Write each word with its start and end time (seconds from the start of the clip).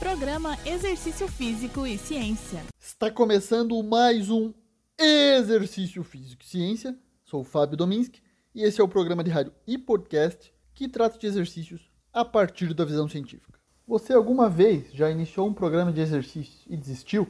Programa 0.00 0.56
Exercício 0.64 1.28
Físico 1.28 1.86
e 1.86 1.98
Ciência. 1.98 2.62
Está 2.78 3.10
começando 3.10 3.82
mais 3.82 4.30
um 4.30 4.50
Exercício 4.98 6.02
Físico 6.02 6.42
e 6.42 6.46
Ciência. 6.46 6.98
Sou 7.22 7.42
o 7.42 7.44
Fábio 7.44 7.76
Dominski 7.76 8.22
e 8.54 8.62
esse 8.62 8.80
é 8.80 8.84
o 8.84 8.88
programa 8.88 9.22
de 9.22 9.30
rádio 9.30 9.52
e 9.66 9.76
podcast 9.76 10.54
que 10.74 10.88
trata 10.88 11.18
de 11.18 11.26
exercícios 11.26 11.92
a 12.14 12.24
partir 12.24 12.72
da 12.72 12.82
visão 12.82 13.06
científica. 13.10 13.60
Você 13.86 14.14
alguma 14.14 14.48
vez 14.48 14.90
já 14.90 15.10
iniciou 15.10 15.46
um 15.46 15.52
programa 15.52 15.92
de 15.92 16.00
exercícios 16.00 16.64
e 16.66 16.78
desistiu? 16.78 17.28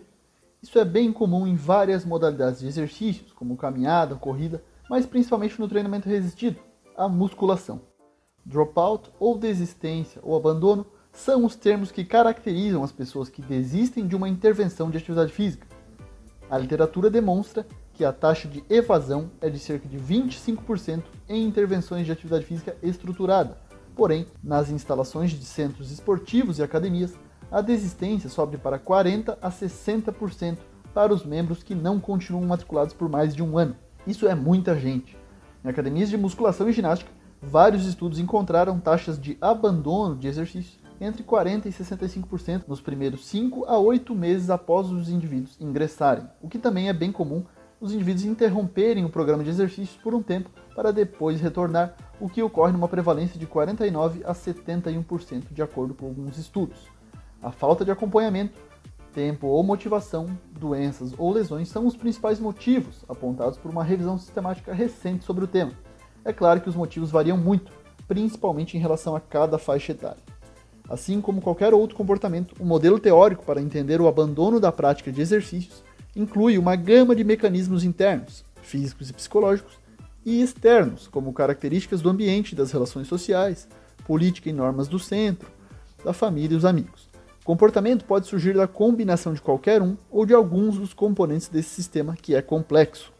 Isso 0.63 0.79
é 0.79 0.85
bem 0.85 1.13
comum 1.13 1.49
em 1.49 1.57
várias 1.57 2.05
modalidades 2.05 2.61
de 2.61 2.69
exercícios, 2.69 3.33
como 3.33 3.57
caminhada, 3.57 4.15
corrida, 4.15 4.63
mas 4.89 5.07
principalmente 5.07 5.59
no 5.59 5.69
treinamento 5.69 6.09
resistido, 6.09 6.61
a 6.97 7.09
musculação. 7.09 7.83
Dropout 8.47 9.11
ou 9.19 9.37
desistência 9.37 10.21
ou 10.23 10.37
abandono 10.37 10.87
são 11.13 11.45
os 11.45 11.57
termos 11.57 11.91
que 11.91 12.05
caracterizam 12.05 12.83
as 12.83 12.93
pessoas 12.93 13.29
que 13.29 13.43
desistem 13.43 14.07
de 14.07 14.17
uma 14.17 14.29
intervenção 14.29 14.91
de 14.91 14.99
atividade 14.99 15.33
física. 15.33 15.67
A 16.51 16.59
literatura 16.59 17.11
demonstra 17.11 17.67
que 17.95 18.05
a 18.05 18.13
taxa 18.13 18.49
de 18.49 18.65
evasão 18.69 19.31
é 19.41 19.51
de 19.51 19.59
cerca 19.59 19.89
de 19.89 19.99
25% 19.99 21.03
em 21.29 21.45
intervenções 21.45 22.07
de 22.07 22.13
atividade 22.13 22.47
física 22.47 22.77
estruturada. 22.83 23.59
Porém, 23.95 24.27
nas 24.43 24.71
instalações 24.71 25.31
de 25.31 25.45
centros 25.45 25.91
esportivos 25.91 26.59
e 26.59 26.63
academias, 26.63 27.15
a 27.51 27.61
desistência 27.61 28.31
sobe 28.31 28.57
para 28.57 28.79
40 28.79 29.39
a 29.43 29.51
60% 29.51 30.59
para 30.95 31.13
os 31.13 31.25
membros 31.25 31.63
que 31.63 31.75
não 31.75 32.01
continuam 32.01 32.47
matriculados 32.47 32.95
por 32.95 33.09
mais 33.09 33.35
de 33.35 33.43
um 33.43 33.59
ano. 33.59 33.77
Isso 34.07 34.27
é 34.27 34.35
muita 34.35 34.79
gente. 34.79 35.17
Em 35.65 35.69
academias 35.69 36.09
de 36.09 36.17
musculação 36.17 36.69
e 36.69 36.73
ginástica, 36.73 37.11
vários 37.43 37.87
estudos 37.87 38.19
encontraram 38.19 38.81
taxas 38.81 39.21
de 39.21 39.37
abandono 39.41 40.17
de 40.17 40.27
exercícios 40.27 40.80
entre 41.01 41.23
40% 41.23 41.67
e 41.67 41.71
65% 41.71 42.65
nos 42.69 42.81
primeiros 42.81 43.27
5 43.27 43.65
a 43.65 43.79
8 43.79 44.15
meses 44.15 44.51
após 44.51 44.91
os 44.91 45.09
indivíduos 45.09 45.57
ingressarem, 45.61 46.29
o 46.43 46.49
que 46.49 46.59
também 46.59 46.89
é 46.89 46.93
bem 46.93 47.11
comum 47.11 47.45
os 47.81 47.95
indivíduos 47.95 48.27
interromperem 48.27 49.05
o 49.05 49.09
programa 49.09 49.43
de 49.43 49.49
exercícios 49.49 49.97
por 50.03 50.15
um 50.15 50.23
tempo 50.23 50.51
para 50.77 50.93
depois 50.93 51.41
retornar, 51.41 51.97
o 52.21 52.29
que 52.29 52.43
ocorre 52.43 52.73
numa 52.73 52.89
prevalência 52.89 53.39
de 53.39 53.47
49 53.47 54.23
a 54.25 54.35
71% 54.35 55.45
de 55.51 55.63
acordo 55.63 55.95
com 55.95 56.07
alguns 56.07 56.37
estudos. 56.37 56.89
A 57.43 57.51
falta 57.51 57.85
de 57.85 57.91
acompanhamento, 57.91 58.61
tempo 59.15 59.47
ou 59.47 59.63
motivação, 59.63 60.27
doenças 60.53 61.15
ou 61.17 61.33
lesões 61.33 61.69
são 61.69 61.87
os 61.87 61.97
principais 61.97 62.39
motivos 62.39 63.03
apontados 63.09 63.59
por 63.59 63.71
uma 63.71 63.83
revisão 63.83 64.19
sistemática 64.19 64.75
recente 64.75 65.25
sobre 65.25 65.45
o 65.45 65.49
tema. 65.49 65.73
É 66.23 66.35
claro 66.35 66.61
que 66.61 66.69
os 66.69 66.77
motivos 66.77 67.11
variam 67.11 67.39
muito, 67.39 67.73
principalmente 68.07 68.77
em 68.77 68.81
relação 68.81 69.17
a 69.17 69.21
cada 69.21 69.59
faixa 69.59 69.93
etária. 69.93 70.30
Assim 70.91 71.21
como 71.21 71.41
qualquer 71.41 71.73
outro 71.73 71.97
comportamento, 71.97 72.53
o 72.59 72.65
modelo 72.67 72.99
teórico 72.99 73.45
para 73.45 73.63
entender 73.63 74.01
o 74.01 74.09
abandono 74.09 74.59
da 74.59 74.73
prática 74.73 75.13
de 75.13 75.21
exercícios 75.21 75.85
inclui 76.17 76.59
uma 76.59 76.75
gama 76.75 77.15
de 77.15 77.23
mecanismos 77.23 77.85
internos, 77.85 78.45
físicos 78.61 79.09
e 79.09 79.13
psicológicos, 79.13 79.79
e 80.27 80.43
externos, 80.43 81.07
como 81.07 81.33
características 81.33 82.03
do 82.03 82.11
ambiente, 82.11 82.57
das 82.57 82.73
relações 82.73 83.07
sociais, 83.07 83.69
política 84.05 84.51
e 84.51 84.53
normas 84.53 84.89
do 84.89 84.99
centro, 84.99 85.49
da 86.05 86.13
família 86.13 86.55
e 86.55 86.59
os 86.59 86.65
amigos. 86.65 87.09
O 87.41 87.45
comportamento 87.45 88.05
pode 88.05 88.27
surgir 88.27 88.55
da 88.55 88.67
combinação 88.67 89.33
de 89.33 89.41
qualquer 89.41 89.81
um 89.81 89.97
ou 90.11 90.27
de 90.27 90.35
alguns 90.35 90.77
dos 90.77 90.93
componentes 90.93 91.47
desse 91.47 91.71
sistema 91.71 92.17
que 92.21 92.35
é 92.35 92.43
complexo. 92.43 93.13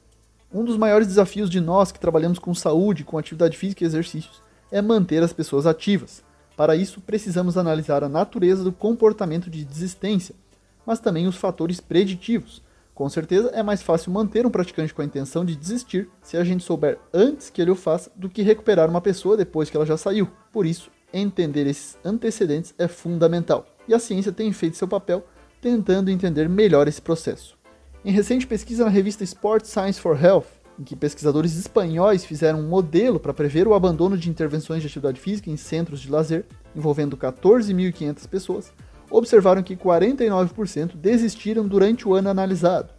Um 0.53 0.65
dos 0.65 0.77
maiores 0.77 1.07
desafios 1.07 1.49
de 1.49 1.61
nós 1.61 1.93
que 1.93 2.01
trabalhamos 2.01 2.41
com 2.41 2.53
saúde, 2.53 3.05
com 3.05 3.17
atividade 3.17 3.57
física 3.57 3.85
e 3.85 3.87
exercícios 3.87 4.43
é 4.73 4.83
manter 4.83 5.23
as 5.23 5.33
pessoas 5.33 5.67
ativas, 5.67 6.23
para 6.57 6.77
isso, 6.77 7.01
precisamos 7.01 7.57
analisar 7.57 8.05
a 8.05 8.09
natureza 8.09 8.63
do 8.63 8.73
comportamento 8.73 9.49
de 9.49 9.65
desistência, 9.65 10.35
mas 10.87 11.01
também 11.01 11.27
os 11.27 11.37
fatores 11.37 11.81
preditivos. 11.81 12.63
Com 12.95 13.09
certeza, 13.09 13.49
é 13.55 13.63
mais 13.63 13.81
fácil 13.81 14.13
manter 14.13 14.45
um 14.45 14.51
praticante 14.51 14.93
com 14.93 15.01
a 15.01 15.05
intenção 15.05 15.43
de 15.45 15.57
desistir 15.57 16.09
se 16.21 16.37
a 16.37 16.45
gente 16.45 16.63
souber 16.63 16.99
antes 17.15 17.49
que 17.49 17.63
ele 17.63 17.71
o 17.71 17.75
faça 17.75 18.11
do 18.15 18.29
que 18.29 18.43
recuperar 18.43 18.91
uma 18.91 19.01
pessoa 19.01 19.39
depois 19.39 19.71
que 19.71 19.77
ela 19.77 19.87
já 19.87 19.97
saiu. 19.97 20.29
Por 20.53 20.67
isso, 20.67 20.91
entender 21.13 21.67
esses 21.67 21.97
antecedentes 22.05 22.75
é 22.79 22.87
fundamental. 22.87 23.67
E 23.89 23.95
a 23.95 23.99
ciência 23.99 24.33
tem 24.33 24.53
feito 24.53 24.77
seu 24.77 24.87
papel 24.87 25.25
tentando 25.63 26.11
entender 26.11 26.49
melhor 26.49 26.89
esse 26.89 27.01
processo. 27.01 27.57
Em 28.05 28.13
recente 28.13 28.47
pesquisa 28.47 28.85
na 28.85 28.91
revista 28.91 29.25
Sport 29.25 29.65
Science 29.65 30.01
for 30.01 30.23
Health, 30.23 30.60
em 30.81 30.83
que 30.83 30.97
pesquisadores 30.97 31.59
espanhóis 31.59 32.25
fizeram 32.25 32.61
um 32.61 32.67
modelo 32.67 33.21
para 33.21 33.35
prever 33.35 33.69
o 33.69 33.75
abandono 33.75 34.17
de 34.17 34.31
intervenções 34.31 34.81
de 34.81 34.87
atividade 34.87 35.21
física 35.21 35.51
em 35.51 35.57
centros 35.59 36.01
de 36.01 36.11
lazer, 36.11 36.47
envolvendo 36.75 37.19
14.500 37.19 38.27
pessoas, 38.27 38.73
observaram 39.11 39.63
que 39.63 39.77
49% 39.77 40.97
desistiram 40.97 41.69
durante 41.69 42.09
o 42.09 42.15
ano 42.15 42.31
analisado. 42.31 42.95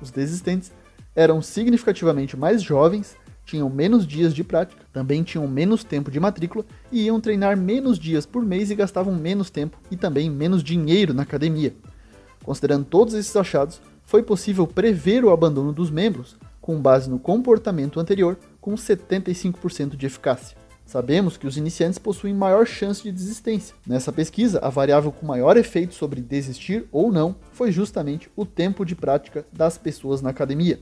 Os 0.00 0.10
desistentes 0.10 0.72
eram 1.14 1.42
significativamente 1.42 2.34
mais 2.34 2.62
jovens, 2.62 3.14
tinham 3.44 3.68
menos 3.68 4.06
dias 4.06 4.32
de 4.32 4.42
prática, 4.42 4.82
também 4.90 5.22
tinham 5.22 5.46
menos 5.46 5.84
tempo 5.84 6.10
de 6.10 6.18
matrícula 6.18 6.64
e 6.90 7.02
iam 7.02 7.20
treinar 7.20 7.58
menos 7.58 7.98
dias 7.98 8.24
por 8.24 8.42
mês 8.42 8.70
e 8.70 8.74
gastavam 8.74 9.14
menos 9.14 9.50
tempo 9.50 9.78
e 9.90 9.96
também 9.98 10.30
menos 10.30 10.62
dinheiro 10.62 11.12
na 11.12 11.24
academia. 11.24 11.74
Considerando 12.42 12.86
todos 12.86 13.12
esses 13.12 13.36
achados, 13.36 13.82
foi 14.02 14.22
possível 14.22 14.66
prever 14.66 15.22
o 15.26 15.30
abandono 15.30 15.74
dos 15.74 15.90
membros 15.90 16.34
com 16.68 16.78
base 16.78 17.08
no 17.08 17.18
comportamento 17.18 17.98
anterior, 17.98 18.38
com 18.60 18.74
75% 18.74 19.96
de 19.96 20.04
eficácia. 20.04 20.54
Sabemos 20.84 21.38
que 21.38 21.46
os 21.46 21.56
iniciantes 21.56 21.98
possuem 21.98 22.34
maior 22.34 22.66
chance 22.66 23.02
de 23.02 23.10
desistência. 23.10 23.74
Nessa 23.86 24.12
pesquisa, 24.12 24.58
a 24.58 24.68
variável 24.68 25.10
com 25.10 25.24
maior 25.24 25.56
efeito 25.56 25.94
sobre 25.94 26.20
desistir 26.20 26.86
ou 26.92 27.10
não 27.10 27.34
foi 27.52 27.72
justamente 27.72 28.30
o 28.36 28.44
tempo 28.44 28.84
de 28.84 28.94
prática 28.94 29.46
das 29.50 29.78
pessoas 29.78 30.20
na 30.20 30.28
academia. 30.28 30.78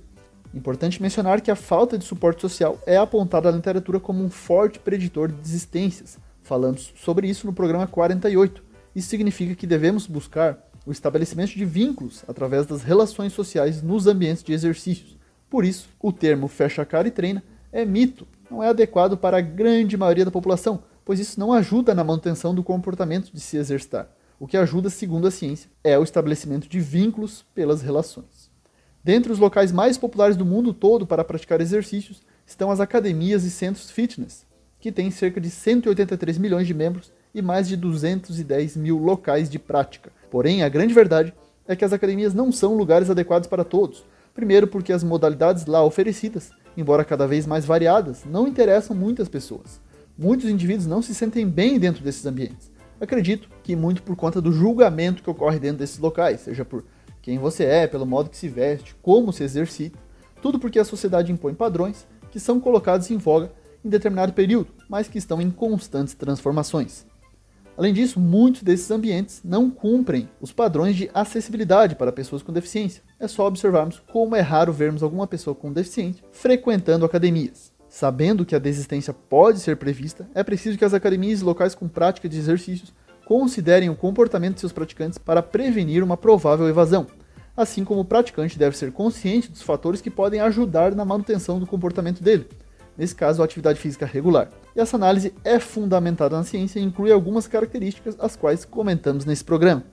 Importante 0.52 1.00
mencionar 1.00 1.40
que 1.40 1.52
a 1.52 1.56
falta 1.56 1.96
de 1.96 2.04
suporte 2.04 2.40
social 2.40 2.80
é 2.84 2.96
apontada 2.96 3.52
na 3.52 3.58
literatura 3.58 4.00
como 4.00 4.24
um 4.24 4.28
forte 4.28 4.80
preditor 4.80 5.28
de 5.28 5.40
desistências. 5.40 6.18
Falamos 6.42 6.92
sobre 6.96 7.28
isso 7.28 7.46
no 7.46 7.52
programa 7.52 7.86
48. 7.86 8.60
Isso 8.92 9.08
significa 9.08 9.54
que 9.54 9.68
devemos 9.68 10.08
buscar 10.08 10.58
o 10.84 10.90
estabelecimento 10.90 11.52
de 11.52 11.64
vínculos 11.64 12.24
através 12.26 12.66
das 12.66 12.82
relações 12.82 13.32
sociais 13.32 13.82
nos 13.82 14.08
ambientes 14.08 14.42
de 14.42 14.52
exercícios 14.52 15.16
por 15.48 15.64
isso, 15.64 15.88
o 16.00 16.12
termo 16.12 16.48
fecha 16.48 16.82
a 16.82 16.86
cara 16.86 17.08
e 17.08 17.10
treina 17.10 17.42
é 17.72 17.84
mito, 17.84 18.26
não 18.50 18.62
é 18.62 18.68
adequado 18.68 19.16
para 19.16 19.38
a 19.38 19.40
grande 19.40 19.96
maioria 19.96 20.24
da 20.24 20.30
população, 20.30 20.82
pois 21.04 21.20
isso 21.20 21.38
não 21.38 21.52
ajuda 21.52 21.94
na 21.94 22.02
manutenção 22.02 22.54
do 22.54 22.62
comportamento 22.62 23.30
de 23.32 23.40
se 23.40 23.56
exercitar. 23.56 24.08
O 24.38 24.46
que 24.46 24.56
ajuda, 24.56 24.90
segundo 24.90 25.26
a 25.26 25.30
ciência, 25.30 25.70
é 25.82 25.98
o 25.98 26.02
estabelecimento 26.02 26.68
de 26.68 26.80
vínculos 26.80 27.44
pelas 27.54 27.80
relações. 27.80 28.50
Dentre 29.02 29.32
os 29.32 29.38
locais 29.38 29.70
mais 29.70 29.96
populares 29.96 30.36
do 30.36 30.44
mundo 30.44 30.74
todo 30.74 31.06
para 31.06 31.24
praticar 31.24 31.60
exercícios 31.60 32.22
estão 32.44 32.70
as 32.70 32.80
academias 32.80 33.44
e 33.44 33.50
centros 33.50 33.90
fitness, 33.90 34.44
que 34.80 34.90
têm 34.90 35.10
cerca 35.10 35.40
de 35.40 35.48
183 35.48 36.38
milhões 36.38 36.66
de 36.66 36.74
membros 36.74 37.12
e 37.32 37.40
mais 37.40 37.68
de 37.68 37.76
210 37.76 38.76
mil 38.76 38.98
locais 38.98 39.48
de 39.48 39.58
prática. 39.58 40.10
Porém, 40.30 40.62
a 40.62 40.68
grande 40.68 40.92
verdade 40.92 41.32
é 41.68 41.76
que 41.76 41.84
as 41.84 41.92
academias 41.92 42.34
não 42.34 42.50
são 42.50 42.76
lugares 42.76 43.08
adequados 43.08 43.48
para 43.48 43.64
todos, 43.64 44.04
Primeiro, 44.36 44.66
porque 44.66 44.92
as 44.92 45.02
modalidades 45.02 45.64
lá 45.64 45.82
oferecidas, 45.82 46.50
embora 46.76 47.06
cada 47.06 47.26
vez 47.26 47.46
mais 47.46 47.64
variadas, 47.64 48.22
não 48.26 48.46
interessam 48.46 48.94
muitas 48.94 49.30
pessoas. 49.30 49.80
Muitos 50.16 50.50
indivíduos 50.50 50.86
não 50.86 51.00
se 51.00 51.14
sentem 51.14 51.48
bem 51.48 51.78
dentro 51.78 52.04
desses 52.04 52.26
ambientes. 52.26 52.70
Acredito 53.00 53.48
que 53.62 53.74
muito 53.74 54.02
por 54.02 54.14
conta 54.14 54.38
do 54.38 54.52
julgamento 54.52 55.22
que 55.22 55.30
ocorre 55.30 55.58
dentro 55.58 55.78
desses 55.78 55.98
locais, 55.98 56.40
seja 56.40 56.66
por 56.66 56.84
quem 57.22 57.38
você 57.38 57.64
é, 57.64 57.86
pelo 57.86 58.04
modo 58.04 58.28
que 58.28 58.36
se 58.36 58.46
veste, 58.46 58.94
como 59.00 59.32
se 59.32 59.42
exercita, 59.42 59.98
tudo 60.42 60.58
porque 60.58 60.78
a 60.78 60.84
sociedade 60.84 61.32
impõe 61.32 61.54
padrões 61.54 62.06
que 62.30 62.38
são 62.38 62.60
colocados 62.60 63.10
em 63.10 63.16
voga 63.16 63.50
em 63.82 63.88
determinado 63.88 64.34
período, 64.34 64.68
mas 64.86 65.08
que 65.08 65.16
estão 65.16 65.40
em 65.40 65.50
constantes 65.50 66.12
transformações. 66.12 67.06
Além 67.76 67.92
disso, 67.92 68.18
muitos 68.18 68.62
desses 68.62 68.90
ambientes 68.90 69.42
não 69.44 69.70
cumprem 69.70 70.28
os 70.40 70.50
padrões 70.50 70.96
de 70.96 71.10
acessibilidade 71.12 71.94
para 71.94 72.10
pessoas 72.10 72.42
com 72.42 72.52
deficiência. 72.52 73.02
É 73.20 73.28
só 73.28 73.46
observarmos 73.46 74.02
como 74.10 74.34
é 74.34 74.40
raro 74.40 74.72
vermos 74.72 75.02
alguma 75.02 75.26
pessoa 75.26 75.54
com 75.54 75.72
deficiente 75.72 76.24
frequentando 76.32 77.04
academias. 77.04 77.72
Sabendo 77.88 78.46
que 78.46 78.54
a 78.54 78.58
desistência 78.58 79.12
pode 79.12 79.60
ser 79.60 79.76
prevista, 79.76 80.28
é 80.34 80.42
preciso 80.42 80.78
que 80.78 80.84
as 80.84 80.94
academias 80.94 81.42
locais 81.42 81.74
com 81.74 81.86
prática 81.86 82.28
de 82.28 82.38
exercícios 82.38 82.94
considerem 83.26 83.90
o 83.90 83.96
comportamento 83.96 84.54
de 84.54 84.60
seus 84.60 84.72
praticantes 84.72 85.18
para 85.18 85.42
prevenir 85.42 86.02
uma 86.02 86.16
provável 86.16 86.68
evasão, 86.68 87.06
assim 87.56 87.84
como 87.84 88.00
o 88.00 88.04
praticante 88.04 88.58
deve 88.58 88.76
ser 88.76 88.92
consciente 88.92 89.50
dos 89.50 89.62
fatores 89.62 90.00
que 90.00 90.10
podem 90.10 90.40
ajudar 90.40 90.94
na 90.94 91.04
manutenção 91.04 91.58
do 91.58 91.66
comportamento 91.66 92.22
dele, 92.22 92.46
nesse 92.96 93.14
caso, 93.14 93.42
a 93.42 93.44
atividade 93.44 93.78
física 93.78 94.06
regular. 94.06 94.50
E 94.74 94.80
essa 94.80 94.96
análise 94.96 95.32
é 95.44 95.58
fundamentada 95.58 96.36
na 96.36 96.44
ciência 96.44 96.78
e 96.78 96.82
inclui 96.82 97.12
algumas 97.12 97.46
características 97.46 98.16
as 98.18 98.36
quais 98.36 98.64
comentamos 98.64 99.24
nesse 99.24 99.44
programa. 99.44 99.84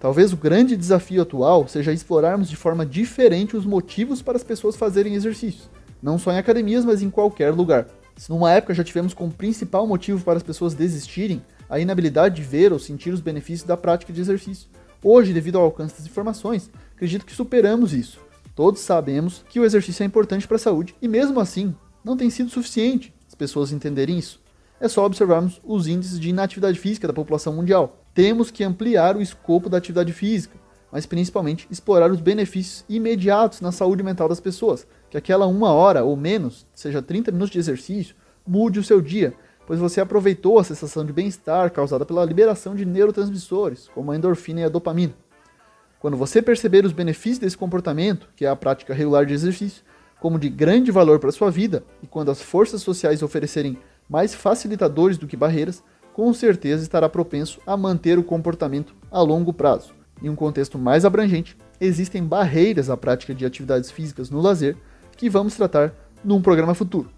Talvez 0.00 0.32
o 0.32 0.36
grande 0.36 0.76
desafio 0.76 1.22
atual 1.22 1.68
seja 1.68 1.92
explorarmos 1.92 2.50
de 2.50 2.56
forma 2.56 2.84
diferente 2.84 3.56
os 3.56 3.64
motivos 3.64 4.20
para 4.20 4.36
as 4.36 4.42
pessoas 4.42 4.74
fazerem 4.74 5.14
exercícios, 5.14 5.70
não 6.02 6.18
só 6.18 6.32
em 6.32 6.38
academias, 6.38 6.84
mas 6.84 7.02
em 7.02 7.10
qualquer 7.10 7.52
lugar. 7.52 7.86
Se 8.16 8.28
numa 8.28 8.50
época 8.52 8.74
já 8.74 8.82
tivemos 8.82 9.14
como 9.14 9.30
principal 9.30 9.86
motivo 9.86 10.24
para 10.24 10.36
as 10.36 10.42
pessoas 10.42 10.74
desistirem 10.74 11.40
a 11.70 11.78
inabilidade 11.78 12.36
de 12.36 12.42
ver 12.42 12.72
ou 12.72 12.78
sentir 12.78 13.14
os 13.14 13.20
benefícios 13.20 13.66
da 13.66 13.76
prática 13.76 14.12
de 14.12 14.20
exercício. 14.20 14.68
Hoje, 15.02 15.32
devido 15.32 15.56
ao 15.56 15.64
alcance 15.64 15.96
das 15.96 16.06
informações, 16.06 16.70
acredito 16.94 17.24
que 17.24 17.32
superamos 17.32 17.94
isso. 17.94 18.18
Todos 18.54 18.82
sabemos 18.82 19.44
que 19.48 19.58
o 19.58 19.64
exercício 19.64 20.02
é 20.02 20.06
importante 20.06 20.46
para 20.46 20.56
a 20.56 20.60
saúde 20.60 20.94
e, 21.00 21.08
mesmo 21.08 21.40
assim, 21.40 21.74
não 22.04 22.16
tem 22.16 22.30
sido 22.30 22.50
suficiente 22.50 23.12
as 23.26 23.34
pessoas 23.34 23.72
entenderem 23.72 24.18
isso. 24.18 24.40
É 24.80 24.88
só 24.88 25.06
observarmos 25.06 25.60
os 25.64 25.86
índices 25.86 26.18
de 26.18 26.28
inatividade 26.28 26.78
física 26.78 27.06
da 27.06 27.14
população 27.14 27.52
mundial. 27.52 28.04
Temos 28.12 28.50
que 28.50 28.64
ampliar 28.64 29.16
o 29.16 29.22
escopo 29.22 29.70
da 29.70 29.78
atividade 29.78 30.12
física, 30.12 30.58
mas 30.90 31.06
principalmente 31.06 31.66
explorar 31.70 32.10
os 32.10 32.20
benefícios 32.20 32.84
imediatos 32.88 33.60
na 33.60 33.72
saúde 33.72 34.02
mental 34.02 34.28
das 34.28 34.40
pessoas. 34.40 34.86
Que 35.08 35.16
aquela 35.16 35.46
uma 35.46 35.72
hora 35.72 36.04
ou 36.04 36.16
menos, 36.16 36.66
seja 36.74 37.00
30 37.00 37.30
minutos 37.32 37.52
de 37.52 37.58
exercício, 37.58 38.16
mude 38.46 38.78
o 38.78 38.84
seu 38.84 39.00
dia, 39.00 39.32
pois 39.66 39.78
você 39.78 40.00
aproveitou 40.00 40.58
a 40.58 40.64
sensação 40.64 41.06
de 41.06 41.12
bem-estar 41.12 41.70
causada 41.70 42.04
pela 42.04 42.24
liberação 42.24 42.74
de 42.74 42.84
neurotransmissores, 42.84 43.88
como 43.94 44.10
a 44.10 44.16
endorfina 44.16 44.60
e 44.60 44.64
a 44.64 44.68
dopamina. 44.68 45.14
Quando 46.00 46.16
você 46.16 46.42
perceber 46.42 46.84
os 46.84 46.92
benefícios 46.92 47.38
desse 47.38 47.56
comportamento, 47.56 48.28
que 48.34 48.44
é 48.44 48.48
a 48.48 48.56
prática 48.56 48.92
regular 48.92 49.24
de 49.24 49.32
exercício, 49.32 49.84
como 50.22 50.38
de 50.38 50.48
grande 50.48 50.92
valor 50.92 51.18
para 51.18 51.32
sua 51.32 51.50
vida, 51.50 51.82
e 52.00 52.06
quando 52.06 52.30
as 52.30 52.40
forças 52.40 52.80
sociais 52.80 53.24
oferecerem 53.24 53.76
mais 54.08 54.32
facilitadores 54.32 55.18
do 55.18 55.26
que 55.26 55.36
barreiras, 55.36 55.82
com 56.14 56.32
certeza 56.32 56.84
estará 56.84 57.08
propenso 57.08 57.58
a 57.66 57.76
manter 57.76 58.20
o 58.20 58.22
comportamento 58.22 58.94
a 59.10 59.20
longo 59.20 59.52
prazo. 59.52 59.92
Em 60.22 60.28
um 60.28 60.36
contexto 60.36 60.78
mais 60.78 61.04
abrangente, 61.04 61.58
existem 61.80 62.22
barreiras 62.22 62.88
à 62.88 62.96
prática 62.96 63.34
de 63.34 63.44
atividades 63.44 63.90
físicas 63.90 64.30
no 64.30 64.40
lazer 64.40 64.76
que 65.16 65.28
vamos 65.28 65.56
tratar 65.56 65.92
num 66.22 66.40
programa 66.40 66.72
futuro. 66.72 67.10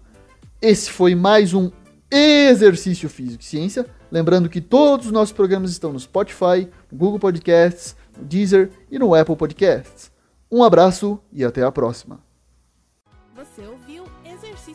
Esse 0.59 0.89
foi 0.89 1.13
mais 1.13 1.53
um 1.53 1.69
Exercício 2.09 3.07
Físico 3.07 3.43
e 3.43 3.45
Ciência. 3.45 3.85
Lembrando 4.11 4.49
que 4.49 4.59
todos 4.59 5.05
os 5.05 5.11
nossos 5.11 5.31
programas 5.31 5.69
estão 5.69 5.93
no 5.93 5.99
Spotify, 5.99 6.67
no 6.91 6.97
Google 6.97 7.19
Podcasts, 7.19 7.95
no 8.17 8.25
Deezer 8.25 8.71
e 8.89 8.97
no 8.97 9.13
Apple 9.13 9.35
Podcasts. 9.35 10.11
Um 10.51 10.63
abraço 10.63 11.19
e 11.31 11.45
até 11.45 11.61
a 11.61 11.71
próxima. 11.71 12.25